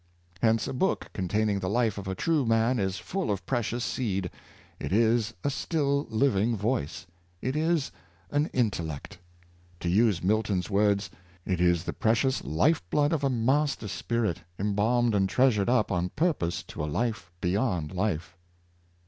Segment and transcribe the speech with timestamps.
[0.41, 4.31] Hence a book containing the life of a true man is full of precious seed.
[4.79, 7.05] It is a still living voice:
[7.39, 7.91] it is
[8.31, 9.19] an intellect.
[9.81, 11.11] To use Milton's words,"
[11.45, 16.09] It is the precious life blood of a master spirit, embalmed and treasured up on
[16.09, 18.35] purpose to a life beyond life.''